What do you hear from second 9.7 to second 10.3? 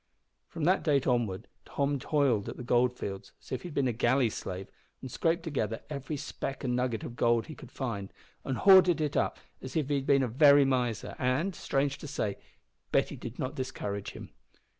if he had been a